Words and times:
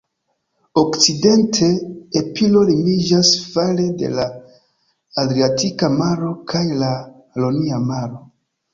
Okcidente, 0.83 1.67
Epiro 2.21 2.63
limiĝas 2.71 3.35
fare 3.51 3.87
de 4.01 4.11
la 4.17 4.27
Adriatika 5.27 5.95
Maro 6.01 6.35
kaj 6.55 6.67
la 6.83 6.93
Ionia 7.41 7.85
Maro. 7.89 8.23